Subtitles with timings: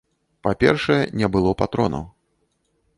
[0.47, 2.05] Па-першае, не было патронаў.